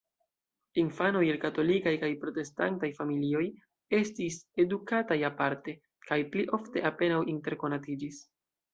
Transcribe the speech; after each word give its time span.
Infanoj 0.83 1.19
el 1.33 1.37
katolikaj 1.43 1.93
kaj 2.05 2.09
protestantaj 2.23 2.91
familioj 3.01 3.43
estis 4.01 4.41
edukataj 4.67 5.21
aparte, 5.33 5.79
kaj 6.11 6.23
pli 6.33 6.51
ofte 6.61 6.89
apenaŭ 6.95 7.25
interkonatiĝis. 7.39 8.23